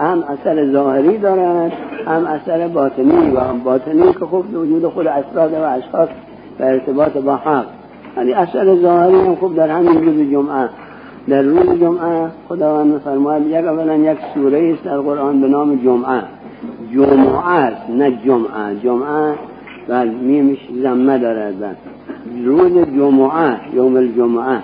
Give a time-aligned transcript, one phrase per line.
[0.00, 1.72] هم اثر ظاهری دارد
[2.06, 6.08] هم اثر باطنی و باطنی که خوب وجود خود افراد و اشخاص
[6.60, 7.66] و ارتباط با حق
[8.16, 10.68] یعنی اثر ظاهری هم خوب در همین روز جمعه.
[11.28, 16.22] در روز جمعه خداوند فرماید یک اولا یک سوره است در قرآن به نام جمعه.
[16.94, 18.80] جمعه است نه جمعه.
[18.84, 19.34] جمعه
[19.88, 21.76] و میمش زمه دارد.
[22.44, 24.58] روز جمعه یوم الجمعه.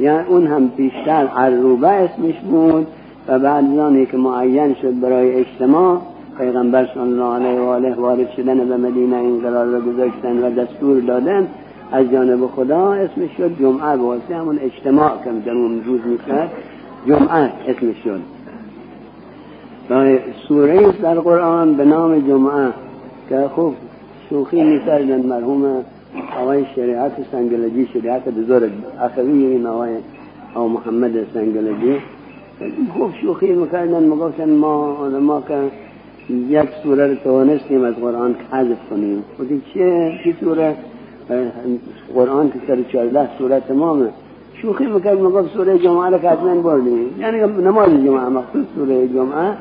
[0.00, 2.86] یعنی اون هم بیشتر عروبه اسمش بود.
[3.28, 6.00] و بعد زانی که معین شد برای اجتماع
[6.38, 10.50] پیغمبر صلی الله علیه و آله وارد شدن به مدینه این قرار را گذاشتن و
[10.50, 11.48] دستور دادن
[11.92, 15.12] از جانب خدا اسمش شد جمعه واسه همون اجتماع
[15.44, 16.50] که اون روز می‌کرد
[17.06, 18.20] جمعه اسمش شد.
[19.90, 22.72] و سوره در قرآن به نام جمعه
[23.28, 23.74] که خوب
[24.30, 25.84] شوخی می‌کردن مرحوم
[26.40, 28.70] آقای شریعت سنگلجی شریعت بزرگ
[29.00, 29.90] اخوی این آقای
[30.54, 31.98] او محمد سنگلجی.
[32.94, 35.58] خوب شوخی می‌کردن می‌گفتن ما ما که
[36.48, 39.24] یک سوره رو توانستیم از قرآن حذف کنیم.
[39.38, 40.74] بودی چه چی سوره؟
[42.14, 44.08] قرآن که سر چارده سوره تمامه.
[44.62, 47.14] شوخی می‌کرد می‌گفت سوره جمعه رو که حتما بردیم.
[47.18, 49.52] یعنی نماز جمعه مخصوص سوره جمعه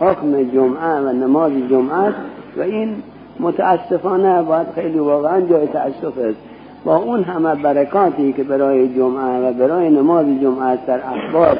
[0.00, 2.14] حکم جمعه و نماز جمعه.
[2.56, 2.88] و این
[3.40, 6.38] متاسفانه باید خیلی واقعا جای تاسف است.
[6.84, 11.58] با اون همه برکاتی که برای جمعه و برای نماز جمعه در اخبار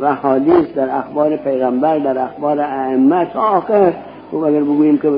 [0.00, 3.24] و حدیث در اخبار پیغمبر در اخبار ائمه.
[3.24, 3.92] تا آخر
[4.30, 5.10] خب اگر بگوییم که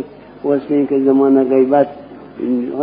[0.44, 1.86] واسه این که زمان غیبت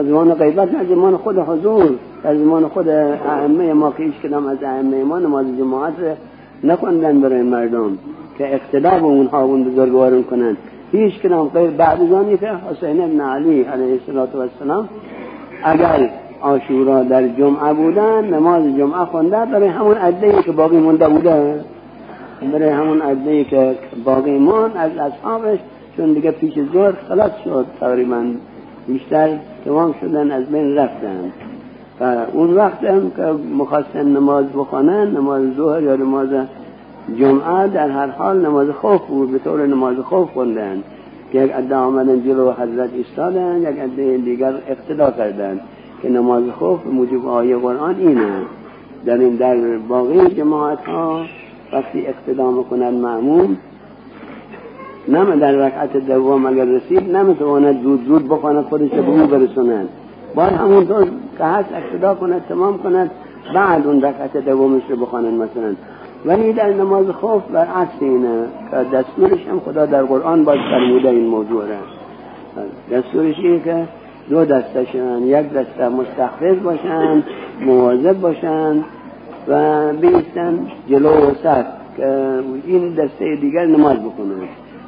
[0.03, 1.91] زمان غیبت نه زمان خود حضور
[2.23, 5.93] در زمان خود ائمه ما که هیچ کدام از ائمه ما نماز جماعت
[6.63, 7.97] نخوندن برای مردم
[8.37, 10.57] که اقتدا به اونها اون بزرگوارون کنند
[10.91, 12.07] هیچ کدام غیر بعد از
[12.71, 14.89] حسین ابن علی علیه السلام
[15.63, 16.09] اگر
[16.41, 21.59] آشورا در جمعه بودن نماز جمعه خونده برای همون عده که باقی مونده بوده.
[22.47, 25.59] برای همون عده که باقی مون از اصحابش
[25.97, 27.65] چون دیگه پیش زور خلاص شد.
[27.79, 28.23] تقریبا
[28.87, 31.31] بیشتر تمام شدن از بین رفتن.
[32.01, 33.23] و اون وقت هم که
[33.57, 36.29] مخواستن نماز بخوانن نماز ظهر یا نماز
[37.19, 39.31] جمعه در هر حال نماز خوف بود.
[39.31, 40.83] به طور نماز خوف خوندن.
[41.31, 45.59] که یک عده آمدن جلو حضرت ایستادن یک عده دیگر اقتدا کردن
[46.01, 48.31] که نماز خوف موجب آیه قرآن اینه.
[49.05, 51.25] در این در باقی جماعت ها
[51.73, 53.57] وقتی اقتدا می‌کنن معموم
[55.07, 59.89] نم در رکعت دوم اگر رسید نمی‌تواند زود زود بخواند خودش به او برسوند
[60.35, 61.07] باید همونطور
[61.37, 63.11] که هست اقتدا کند تمام کند
[63.55, 65.75] بعد اون رکعت دومش رو بخواند مثلا.
[66.25, 71.09] ولی در نماز خوف بر عکس اینه که دستورش هم خدا در قرآن باید فرموده
[71.09, 71.75] این موضوع را.
[72.97, 73.87] دستورش اینه که
[74.29, 77.23] دو دسته شن یک دسته مستخفض باشن
[77.65, 78.83] مواظب باشن
[79.49, 81.65] و بیستن جلو سر
[81.97, 84.47] که این دسته دیگر نماز بکنن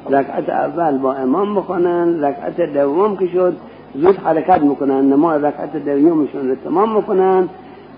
[0.09, 3.53] رکعت اول با امام بخونن رکعت دوم که شد
[3.95, 7.50] زود حرکت می‌کنن نماز رکعت دومشون رو تمام می‌کنن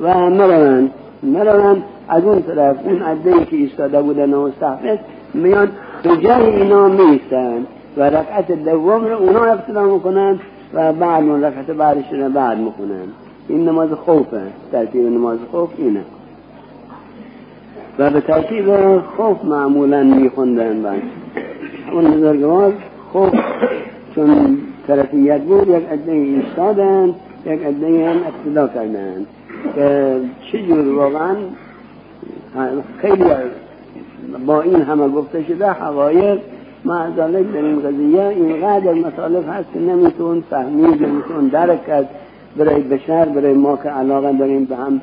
[0.01, 0.89] و مرون
[1.23, 4.97] مرون از اون طرف اون عده که ایستاده بودن و مستحفظ
[5.33, 5.69] میان
[6.03, 7.65] به جای اینا میستن
[7.97, 10.39] و رکعت دوم رو اونا اقتدا می‌کنن
[10.73, 13.07] و بعد اون رکعت بعدش رو بعد می‌کنن
[13.47, 14.41] این نماز خوفه.
[14.71, 16.01] ترتیب نماز خوف اینه.
[17.99, 18.65] و به ترتیب
[18.99, 21.01] خوف معمولا میخوندن بعد
[21.91, 22.73] اون بزرگوار
[23.11, 23.33] خوف
[24.15, 27.15] چون طرفیت بود یک عده ایستادن
[27.45, 29.25] یک عده هم اقتدا کردن.
[29.75, 30.19] که
[30.51, 31.35] چجور واقعا
[32.97, 33.23] خیلی
[34.45, 36.39] با این همه گفته شده حقایق
[36.85, 42.09] معذالک در این قضیه اینقدر مطالب هست که نمیتون فهمید نمیتون درک کرد.
[42.57, 45.01] برای بشر برای ما که علاقه داریم به هم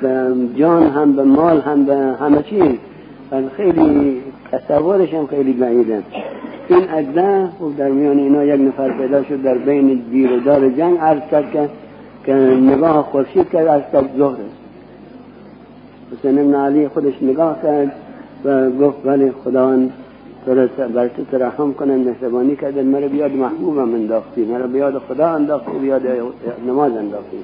[0.00, 2.78] به جان هم به مال هم به همه چیز.
[3.56, 4.22] خیلی
[4.52, 6.02] تصورش هم خیلی بعیده.
[6.68, 10.68] این عده و در میان اینا یک نفر پیدا شد در بین دیر و دار
[10.68, 11.68] جنگ عرض کرد که
[12.26, 14.58] که نگاه خورشید کرد از کرد ظهر است.
[16.12, 17.92] حسین ابن علی خودش نگاه کرد
[18.44, 19.92] و گفت ولی خداوند
[20.94, 26.02] بر تو ترحم کنن مهربانی کردن مرا بیاد محبوبم انداختی مرا بیاد خدا انداختی بیاد
[26.66, 27.36] نماز انداختی.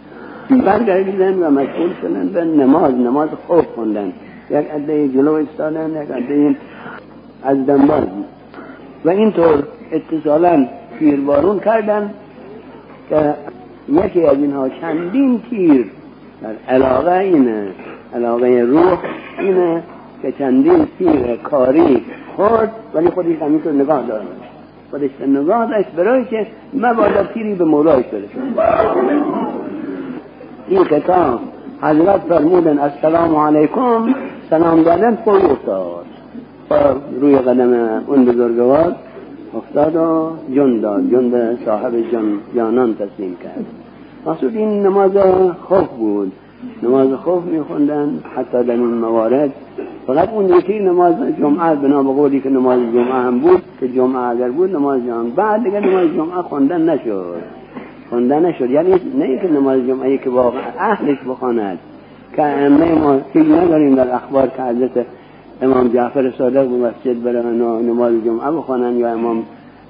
[0.51, 4.13] برگردیدن و مشغول شدن به نماز نماز خوب خوندن.
[4.51, 6.57] یک عده جلو ایستادن یک عده
[7.45, 8.07] از دنبال
[9.05, 9.63] و اینطور
[9.93, 10.67] اتصالا
[10.99, 12.11] پیربارون کردن
[13.09, 13.35] که
[13.89, 15.87] یکی از اینها چندین تیر
[16.43, 17.69] در علاقه اینه
[18.15, 18.99] علاقه روح
[19.39, 19.83] اینه
[20.23, 22.03] که چندین تیر کاری
[22.37, 24.27] خورد ولی خودش همینطور نگاه دارد.
[24.91, 29.44] خودش نگاه داشت برای که مبادا تیری به مولایش برسه.
[30.69, 31.41] این کتاب
[31.81, 34.15] حضرت فرمودن السلام علیکم.
[34.51, 36.05] سلام دادن پول افتاد.
[37.21, 37.73] روی قدم
[38.07, 38.95] اون بزرگوار
[39.57, 41.11] افتاد و جن داد.
[41.11, 42.25] جن صاحب جن
[42.57, 43.65] جانان تسلیم کرد.
[44.27, 45.11] مقصود این نماز
[45.69, 46.33] خوف بود.
[46.83, 49.51] نماز خوف میخوندن حتی در این موارد.
[50.07, 54.23] فقط اون یکی نماز جمعه بنا به قولی که نماز جمعه هم بود که جمعه
[54.23, 55.31] اگر بود نماز جمعه.
[55.31, 57.64] بعد دیگه نماز جمعه خوندن نشد.
[58.15, 61.79] خوندن نشد یعنی نه که نماز جمعه که واقعا اهلش بخواند.
[62.37, 65.07] که ائمه ما هیچ نداریم در اخبار که حضرت
[65.63, 69.43] امام جعفر صادق به مسجد برن نماز جمعه بخوانن یا امام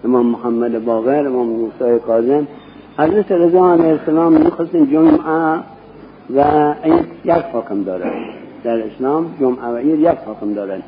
[0.04, 2.46] امام محمد باقر امام موسی کاظم.
[2.98, 5.60] حضرت رضا علیه السلام می‌خواستن جمعه
[6.34, 6.40] و
[6.84, 8.12] عید یک حکم دارد
[8.64, 10.82] در اسلام جمعه و عید یک حکم دارد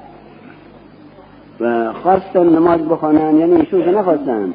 [1.61, 4.55] و خواستن نماز بخوانن یعنی ایشون که نخواستن.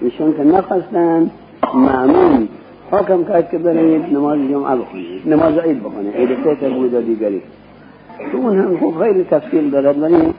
[0.00, 1.30] ایشون که نخواستن
[1.74, 2.46] معمول
[2.90, 7.42] حکم کرد که برید نماز جمعه بخونید نماز عید بخونید عید فطر بود و دیگری.
[8.32, 10.34] تو اون هم خوب خیلی تفصیل دارد ولی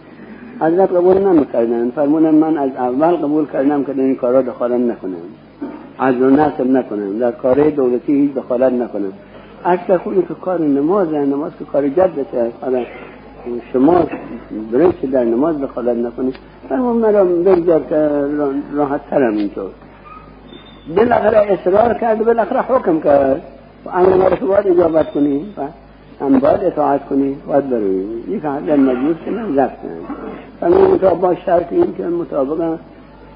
[0.60, 1.90] حضرت قبول نمی‌کردن.
[1.90, 5.16] فرمونن من از اول قبول کردم که در این کارا دخالت نکنم.
[6.00, 7.20] از نصب نکنم.
[7.20, 9.14] در کار دولتی هیچ دخالت نکنم.
[9.66, 12.52] اکثر خودی که کار نماز نماز که کار جدته.
[12.62, 12.84] حالا
[13.74, 14.04] شما
[14.72, 16.36] برای که در نماز دخالت نکنید؟
[16.70, 18.10] فرمون مرا بگذار که
[18.74, 19.70] راحت ترم اینطور.
[20.90, 23.42] بالاخره اصرار کرد و بالاخره حکم کرد.
[23.86, 25.46] و امر مرا باید اجابت کنی.
[26.22, 27.38] هم باید اطاعت کنی.
[27.48, 28.06] باید بروی.
[28.30, 29.98] یک در مجلس من رفتن
[30.60, 32.78] فرمون با شرط این که مطابق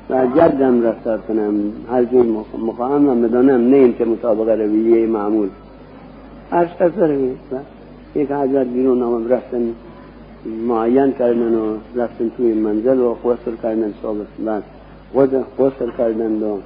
[0.09, 1.53] و جدم رفتار کنم.
[1.91, 2.25] هر جور
[2.57, 5.49] مخواهم و بدانم نه این که مطابق رویه معمول.
[6.51, 6.67] هر
[6.97, 7.31] رویه
[8.15, 9.73] یک حضرت بیرون آمد رفتن
[10.67, 14.63] معین کردن و رفتن توی منزل و غسل کردن صبح بعد
[15.59, 16.57] غسل کردن و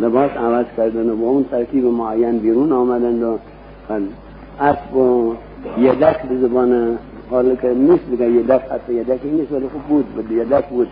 [0.00, 3.38] لباس عوض کردن و با اون ترکیب معین بیرون آمدن و
[4.60, 5.34] اسب و
[5.78, 6.98] یدک به زبان
[7.30, 10.88] حالا که نیست بگه یدک حتی یدکی نیست ولی خوب بود بود یدک بود.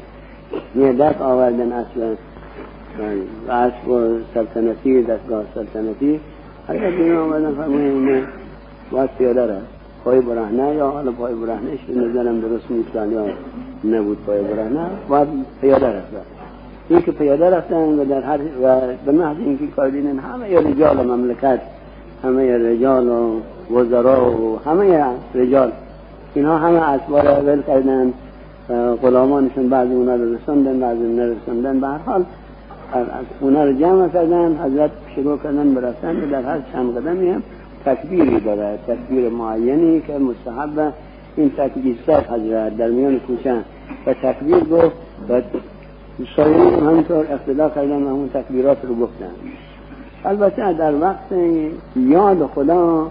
[0.77, 2.15] یدک آوردن اصلا
[3.49, 6.21] و اسب و سلطنتی دستگاه سلطنتی.
[6.69, 8.23] اگر بیرون آمدن فرمونه
[8.91, 9.67] باید پیاده رفت.
[10.05, 13.27] پای برهنه یا حالا پای برهنه نظرم درست نیست یا
[13.85, 14.87] نبود پای برهنه.
[15.09, 15.29] باید
[15.61, 16.36] پیاده رفت.
[16.89, 21.07] این که پیاده رفتن و در هر و به محض اینکه کار دیدن همه رجال
[21.07, 21.61] مملکت
[22.23, 23.41] همه رجال و
[23.75, 25.05] وزرا و همه
[25.35, 25.73] رجال.
[26.35, 28.13] اینها همه اسبار ول کردن
[29.03, 32.25] غلامانشون بعضی اونا رو رسوندن بعضی نرسوندن به هر حال
[33.41, 37.43] اونا رو جمع کردن حضرت شروع کردن برفتن در هر چند قدمی هم
[37.85, 38.79] تکبیری داره.
[38.87, 40.93] تکبیر معینی که مستحب.
[41.37, 43.65] این تکبیر صد حضرت در میان کوچن
[44.07, 44.97] و تکبیر گفت
[45.29, 45.41] و
[46.37, 49.31] سایرین همینطور اختلاف کردن و همون تکبیرات رو گفتن.
[50.25, 51.33] البته در وقت
[51.97, 53.11] یاد خدا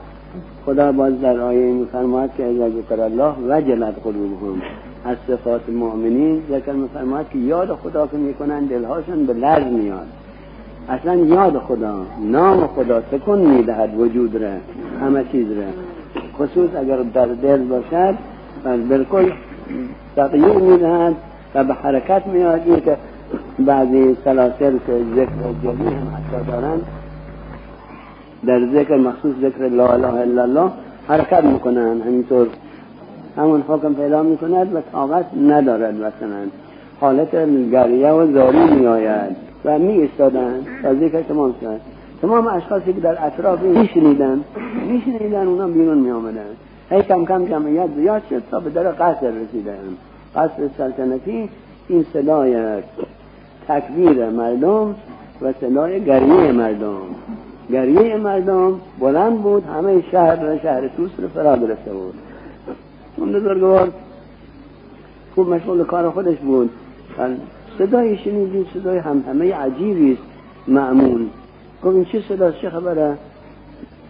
[0.65, 4.61] خدا باز در آیه میفرماید که اذا ذکر الله وجلت قلوبهم
[5.05, 10.07] از صفات مؤمنین ذکر میفرماید که یاد خدا که می‌کنن دلهاشون به لرز میاد.
[10.89, 14.49] اصلا یاد خدا نام خدا سکون می‌دهد وجود را
[15.01, 15.63] همه چیز را.
[16.37, 18.15] خصوص اگر در دل باشد
[18.89, 19.31] بالکل
[20.15, 21.15] تغییر می‌دهد.
[21.55, 22.97] و به حرکت میاد این که
[23.59, 25.29] بعضی سلاسل که ذکر
[25.63, 26.79] جلی هم حتی دارن
[28.45, 30.71] در ذکر مخصوص ذکر لا اله الا الله
[31.07, 32.47] حرکت می‌کنن همینطور
[33.37, 36.45] همون حکم پیدا می‌کند و طاقت ندارد مثلا.
[37.01, 37.31] حالت
[37.71, 39.35] گریه و زاری میآید
[39.65, 41.79] و می ایستادن تا ذکر تمام شد.
[42.21, 44.41] تمام اشخاصی که در اطراف میشنیدن
[44.87, 46.41] میشنیدن اونا بیرون می آمدن
[46.89, 49.73] هی کم کم جمعیت زیاد شد تا به در قصر رسیدن.
[50.35, 51.49] قصر سلطنتی
[51.87, 52.81] این صدای
[53.67, 54.95] تکبیر مردم
[55.41, 57.01] و صدای گریه مردم.
[57.71, 62.13] گریه مردم بلند بود همه شهر و شهر توس رو فرا گرفته بود.
[63.17, 63.91] اون بزرگوار
[65.35, 66.69] خوب مشغول کار خودش بود.
[67.77, 70.21] صدای شنیدی صدای هم همه عجیبی است
[70.67, 71.27] معمول.
[71.83, 73.17] گفت این چه صداست چه خبره؟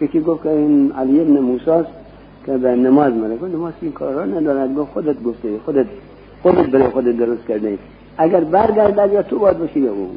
[0.00, 1.88] یکی گفت که این علی ابن موساست
[2.46, 4.74] که به نماز منه گفت نماز این کارا ندارد.
[4.74, 5.86] گفت خودت گفته خودت
[6.46, 7.78] خودت برای خودت درست کرده
[8.18, 10.08] اگر برگردد یا تو باید باشی یا اون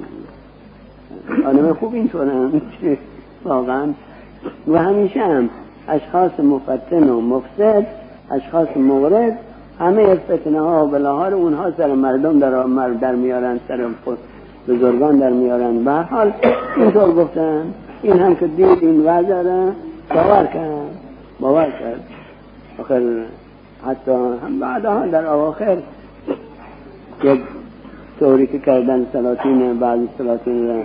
[1.46, 2.32] آدم خوب اینطوره.
[3.44, 3.88] واقعا.
[4.68, 5.50] و همیشه هم
[5.88, 7.88] اشخاص مفتن و مفسد
[8.32, 9.38] اشخاص مورد
[9.80, 13.88] همه فتنه ها و بلاها رو اونها سر مردم در, در میارن سر
[14.68, 15.84] بزرگان در میارن.
[15.84, 16.34] به حال
[16.78, 17.74] اینطور گفتن.
[18.02, 19.72] این هم که دید این وضع را
[20.10, 20.72] باور کرد.
[21.40, 22.04] باور کرد.
[22.80, 23.02] آخر
[23.88, 25.78] حتی هم بعدها در آخر
[27.24, 27.42] یک
[28.20, 30.82] طوری که کردن سلاطین بعضی سلاطین را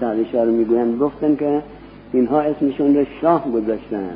[0.00, 1.62] تعلیشا رو می‌گوین گفتن که
[2.12, 4.10] اینها اسمشون رو شاه گذاشتن.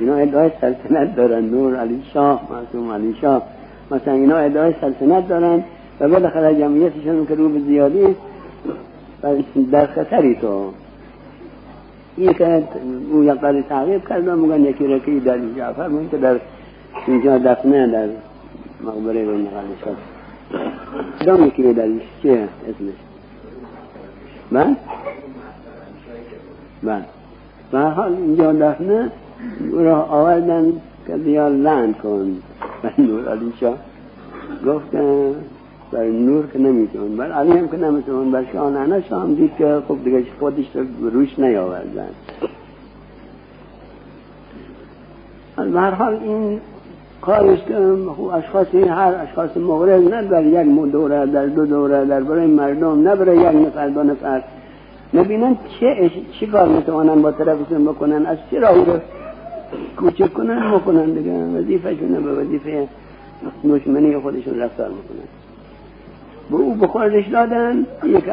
[0.00, 1.44] اینا ادعای سلطنت دارن.
[1.44, 3.42] نور علی شاه معصوم علی شاه.
[3.90, 5.64] مثلا اینا ادعای سلطنت دارن
[6.00, 8.06] و بالاخره جمعیتشون که رو به زیادی
[9.72, 10.70] در خطری تو.
[12.16, 12.62] این که
[13.12, 16.36] او یک تعقیب کردن میگن یکی رکی در جعفر که در
[17.06, 18.08] اینجا دفنه در
[18.84, 19.38] مقبره رو
[19.84, 20.17] شد
[21.20, 21.88] کدام یکی در
[22.22, 22.94] چه اسمش؟
[24.50, 24.76] من؟
[26.82, 27.04] من.
[27.72, 29.10] به حال اینجا دفنه
[29.72, 30.72] او را آوردن
[31.06, 32.42] که بیا لند کن.
[32.84, 33.76] و نور علی شاه.
[34.66, 34.90] گفت
[35.92, 37.16] بر نور که نمیتون.
[37.16, 38.30] بر علی هم که نمیتون.
[38.30, 39.04] بر شاه نه.
[39.08, 42.10] شاه هم دید که خب دیگه خودش رو روش نیاوردن.
[45.58, 46.60] هر حال این
[47.20, 47.76] کارش که
[48.34, 53.16] اشخاصی هر اشخاص مورد نه در یک دوره در دو دوره در برای مردم نه
[53.16, 54.42] برای یک نفر دو نفر.
[55.14, 58.98] نبینن چه چی کار می‌توانن با طرفشون بکنن؟ از چه راهی رو
[59.96, 61.32] کوچک کنن؟ بکنن دیگه.
[61.32, 62.88] وظیفه شونه به وظیفه
[63.64, 65.28] دشمنی خودشون رفتار می‌کنن.
[66.50, 67.86] به او بخوردش دادن.
[68.04, 68.28] یک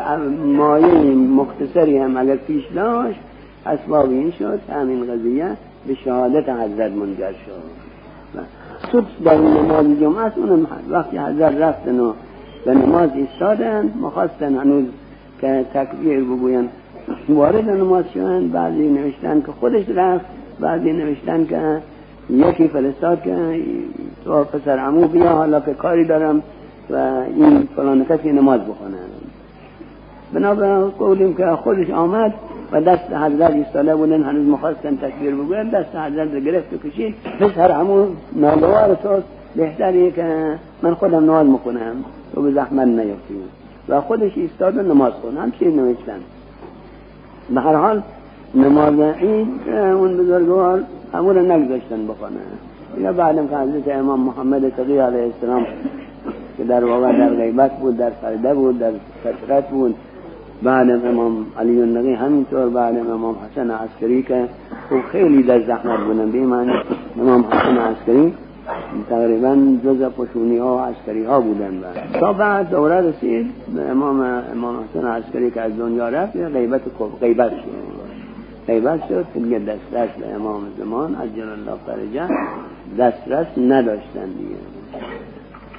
[0.45, 3.19] مایه مختصری هم اگر پیش داشت
[3.65, 5.49] اسباب این شد همین قضیه
[5.87, 7.85] به شهادت حضرت منجر شد.
[8.91, 12.13] سود در نماز جمعه است اونم وقتی حضرت رفتن و
[12.65, 14.85] به نماز ایستادن مخواستن هنوز
[15.41, 16.69] که تکبیر بگوین
[17.29, 18.47] وارد نماز شدن.
[18.47, 20.25] بعضی نوشتن که خودش رفت
[20.59, 21.81] بعضی نوشتن که
[22.29, 23.35] یکی فرستاد که
[24.25, 26.43] تو پسر عمو بیا حالا که کاری دارم
[26.89, 26.95] و
[27.35, 28.97] این فلان کسی نماز بخونه.
[30.33, 32.33] بنابراین قولیم که خودش آمد.
[32.71, 37.15] و دست حضرت ایستاده بودن هنوز مخواستن تکبیر بگوین دست حضرت گرفت و کشید.
[37.39, 39.09] پسر عمو ناگوار تو
[39.55, 41.95] بهتریه که من خودم نماز می‌کنم
[42.35, 43.35] تو به زحمت نیفتی
[43.89, 45.37] و خودش ایستاد و نماز خون.
[45.37, 46.19] هم چیز نوشتن.
[47.55, 48.01] به هر حال
[48.55, 52.39] نماز عید اون بزرگوار همون نگذاشتن بخونه.
[52.99, 55.65] یا بعدم که حضرت امام محمد تقی علیه السلام
[56.57, 58.91] که در واقع در غیبت بود در فرده بود در
[59.21, 59.95] فترت بود.
[60.63, 64.49] بعد امام علی النقی همینطور بعد امام حسن عسکری که
[64.89, 66.31] خب خیلی در زحمت بودن.
[66.31, 66.41] به
[67.21, 68.33] امام حسن عسکری
[69.09, 71.83] تقریبا جز پشونی ها و عسکری ها بودن.
[72.19, 73.51] تا بعد دوره رسید
[73.91, 74.19] امام
[74.53, 76.81] امام حسن عسکری که از دنیا رفت غیبت
[77.21, 77.95] غیبت شد.
[78.67, 82.27] غیبت شد که دیگه دسترس به امام زمان از الله فرجه
[82.99, 84.55] دسترس نداشتن دیگه.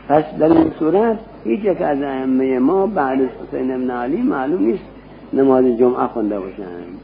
[0.08, 4.62] پس در این صورت هیچ یک از ائمه ما بعد از حسین ابن علی معلوم
[4.62, 4.84] نیست
[5.32, 7.00] نماز جمعه خونده باشند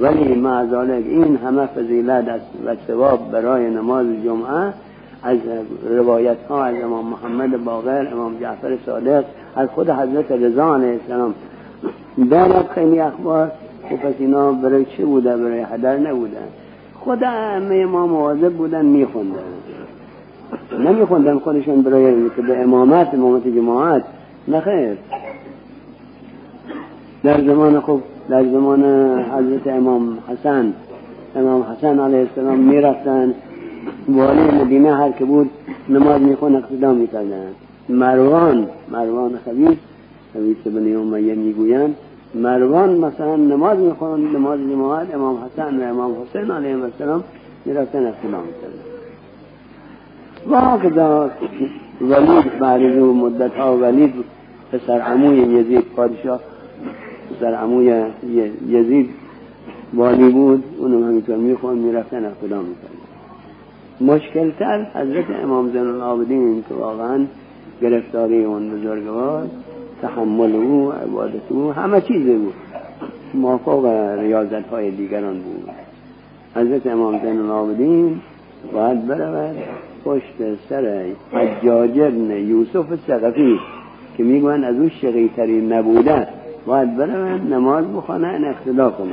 [0.00, 4.72] ولی معذالک این همه فضیلت و ثواب برای نماز جمعه
[5.22, 5.38] از
[5.90, 9.24] روایت ها از امام محمد باقر امام جعفر صادق
[9.56, 11.34] از خود حضرت رضا علیه السلام.
[12.30, 13.50] دارد خیلی اخبار
[13.88, 16.48] که پس اینا برای چه بوده برای حدر نبودن
[16.94, 19.65] خود ائمه ما مواظب بودن میخوندن.
[20.72, 24.04] نمیخوندن خودشون برای که به امامت امامت جماعت.
[24.48, 24.96] نخیر
[27.22, 28.82] در زمان خوب در زمان
[29.22, 30.72] حضرت امام حسن
[31.36, 33.34] امام حسن علیه السلام می‌رفتن.
[34.08, 35.50] والی مدینه هر که بود
[35.88, 37.50] نماز میخون اقتدا می‌کردن.
[37.88, 39.78] مروان مروان خبیث
[40.34, 41.96] خبیث بنی امیه می‌گویند
[42.34, 47.24] مروان مثلا نماز می‌خوان نماز جماعت امام حسن و امام حسین علیه السلام
[47.64, 48.85] می‌رفتن اقتدا می‌کردن.
[50.48, 51.30] واقعا
[52.00, 54.14] ولید بعد و مدت ها ولید
[54.72, 56.40] پسر عموی یزید پادشاه
[57.30, 58.04] پسر عموی
[58.68, 59.10] یزید
[59.94, 60.64] والی بود.
[60.78, 62.96] اونم همینطور می‌خوان می‌رفتن اقتدا می‌کردن
[64.00, 67.26] مشکلتر حضرت امام زن العابدین که واقعا
[67.82, 69.46] گرفتاری اون بزرگوار
[70.02, 72.54] تحمل او عبادت او همه چیز بود.
[73.34, 73.86] موافق
[74.18, 75.70] ریاضت های دیگران بود.
[76.54, 78.20] حضرت امام زن العابدین
[78.72, 79.56] باید برود.
[80.06, 83.60] پشت سر حجاج ابن یوسف سقفی
[84.16, 86.28] که می‌گوین از او شقیتری نبوده.
[86.66, 89.10] باید برون نماز بخوانن اقتدا کنن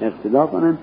[0.00, 0.78] اقتدا کنن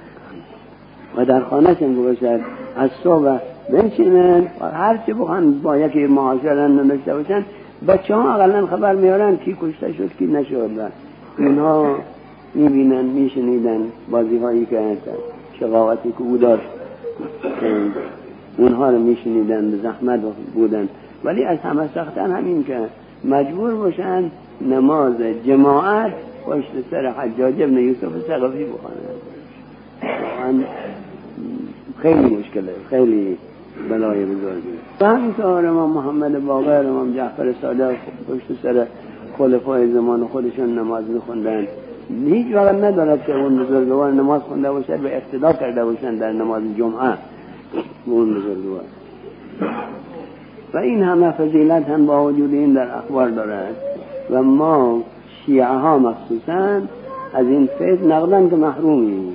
[1.18, 2.40] و در خانه شن باشد
[2.78, 3.38] از صبح
[3.72, 7.46] بنشینن و هر چی بخوان با یکی معاشرن نداشته باشن
[7.88, 10.92] بچه ها اقلا خبر میارن کی کشته شد کی نشد.
[11.38, 11.96] اینها
[12.54, 13.82] می‌بینن میشنیدن
[14.12, 14.98] بازی هایی که
[15.60, 16.64] شقاوتی که او داشت.
[18.58, 20.20] اونها رو میشنیدن به زحمت
[20.54, 20.90] بودن.
[21.24, 22.80] ولی از همه سختن همین که
[23.26, 24.32] مجبور باشن
[24.62, 26.14] نماز جماعت
[26.46, 30.64] پشت سر حجاج ابن یوسف سقفی بخوانن
[32.02, 33.38] خیلی مشکله خیلی
[33.90, 34.68] بلای بزرگی.
[35.02, 37.96] و همینطور امام محمد باقر امام جعفر صادق
[38.30, 38.86] پشت سر
[39.38, 41.68] خلفای زمان خودشون نماز میخوندن.
[42.26, 46.64] هیچ وقت ندارد که اون بزرگوار نماز خونده باشد و اقتدا کرده باشند در نماز
[46.78, 47.14] جمعه.
[48.06, 48.82] اون بزرگوار
[50.74, 53.76] و این همه فضیلت هم با وجود این در اخبار دارد.
[54.30, 55.04] و ما
[55.46, 56.82] شیعه ها مخصوصا
[57.34, 59.34] از این فیض نقدن که محرومیم.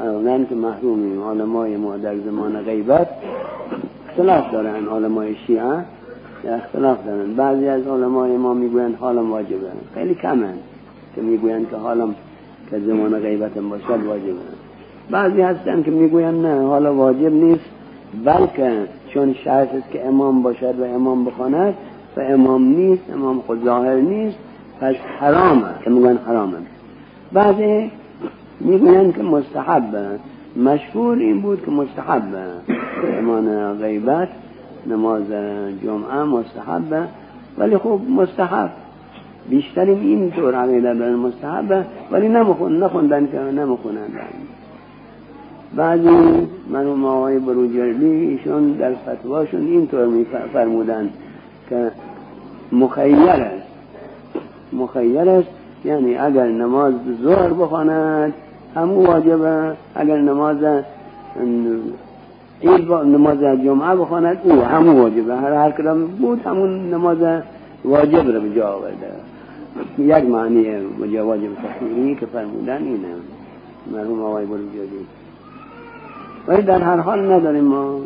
[0.00, 1.22] نقدن که محرومیم.
[1.22, 3.08] علمای ما در زمان غیبت
[4.08, 5.84] اختلاف دارن علمای شیعه
[6.44, 7.34] اختلاف دارن.
[7.34, 9.66] بعضی از علمای ما می‌گویند حالم واجبه.
[9.94, 10.54] خیلی کمن
[11.14, 12.14] که می‌گویند که حالم
[12.70, 14.59] که زمان غیبت باشد واجبه.
[15.10, 17.64] بعضی هستن که می‌گویند نه حالا واجب نیست.
[18.24, 18.72] بلکه
[19.14, 21.74] چون شرط است که امام باشد و امام بخواند
[22.16, 24.38] و امام نیست امام خود ظاهر نیست
[24.80, 26.56] پس حرامه که میگن حرامه
[27.32, 27.90] بعضی
[28.60, 30.06] می‌گویند که مستحبه
[30.56, 32.44] مشهور این بود که مستحبه
[33.18, 34.28] امان غیبت
[34.86, 35.22] نماز
[35.82, 37.02] جمعه مستحبه
[37.58, 38.70] ولی خب مستحب.
[39.50, 44.08] بیشترین این طور عقیده به مستحبه ولی نمخون نخوندن که نمخونن
[45.76, 51.10] بعضی مرحوم آقای بروجردی ایشون در فتواشون اینطور فرمودن
[51.68, 51.90] که
[52.72, 53.66] مخیر است.
[54.72, 55.48] مخیر است
[55.84, 58.34] یعنی اگر نماز ظهر بخواند
[58.74, 59.76] همون واجبه.
[59.94, 60.56] اگر نماز
[62.62, 65.36] عید نماز جمعه بخواند او همون واجبه.
[65.36, 67.18] هر هر کدام بود همون نماز
[67.84, 69.06] واجب رو به جا آورده.
[69.98, 70.76] یک معنی
[71.18, 73.08] واجب تخیری که فرمودن اینه.
[73.92, 75.06] مرحوم آقای بروجردی.
[76.50, 78.00] ولی در هر حال نداریم ما.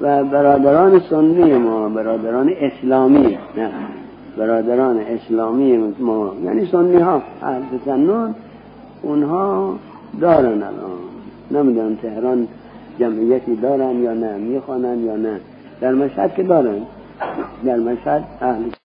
[0.00, 3.70] و برادران سنی ما برادران اسلامی نه.
[4.36, 6.32] برادران اسلامی ما.
[6.44, 8.34] یعنی سنی ها اهل سنون
[9.02, 9.74] اونها
[10.20, 10.98] دارن الان.
[11.50, 12.48] نمی‌دونم تهران
[13.00, 15.40] جمعیتی دارن یا نه می‌خوانن یا نه.
[15.80, 16.80] در مشهد که دارن.
[17.64, 18.77] در مشهد اهل